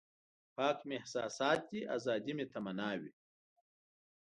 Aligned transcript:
پاک 0.55 0.77
مې 0.87 0.95
احساسات 0.99 1.59
دي 1.71 1.81
ازادي 1.95 2.33
مې 2.37 2.45
تمنا 2.53 2.89
وي. 2.99 3.11